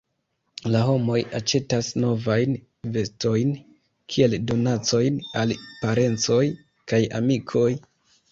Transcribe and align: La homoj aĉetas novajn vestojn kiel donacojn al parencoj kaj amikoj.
La 0.75 0.79
homoj 0.85 1.17
aĉetas 1.39 1.89
novajn 2.03 2.55
vestojn 2.95 3.51
kiel 4.15 4.33
donacojn 4.53 5.21
al 5.43 5.53
parencoj 5.83 6.41
kaj 6.93 7.01
amikoj. 7.21 7.69